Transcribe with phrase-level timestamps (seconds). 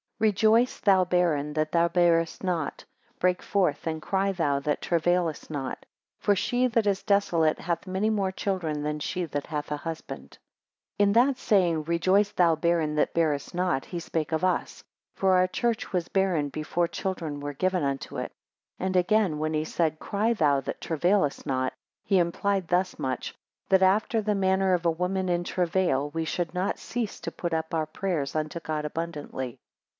[0.17, 2.85] REJOICE, thou barren, that bearest not,
[3.19, 5.83] break forth and cry thou that travailest not;
[6.19, 10.33] for she that is desolate hath many more children than she that hath a husband.
[10.99, 14.83] 2 In that saying, Rejoice thou barren that bearest not, he spake of us:
[15.15, 18.31] for our church was barren before children were given unto it.
[18.77, 21.73] 3 And again; when he said, Cry thou that travailest not:
[22.05, 23.35] he implied thus much:
[23.69, 27.53] That after the manner of a woman in travail, we should not cease to put
[27.53, 29.59] up our prayers unto God abundantly.